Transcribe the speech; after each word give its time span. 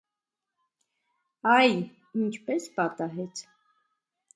-Այ, 1.57 1.77
ինչպես 2.25 2.69
պատահեց: 2.81 3.49